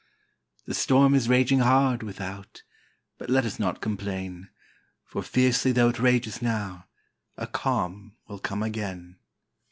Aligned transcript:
The 0.65 0.73
storm 0.73 1.13
is 1.13 1.29
raging 1.29 1.59
hard, 1.59 2.01
without; 2.01 2.63
But 3.19 3.29
let 3.29 3.45
us 3.45 3.59
not 3.59 3.81
complain, 3.81 4.49
For 5.05 5.21
fiercely 5.21 5.73
tho' 5.73 5.89
it 5.89 5.99
rages 5.99 6.41
now, 6.41 6.87
A 7.37 7.45
calm 7.45 8.15
will 8.27 8.39
come 8.39 8.63
again. 8.63 9.17